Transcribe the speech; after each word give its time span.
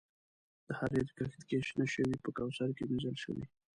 د 0.65 0.69
حریر 0.79 1.07
کښت 1.17 1.41
کې 1.49 1.57
شنه 1.67 1.85
شوي 1.93 2.15
په 2.23 2.29
کوثر 2.37 2.69
کې 2.77 2.83
مینځل 2.89 3.15
شوي 3.23 3.45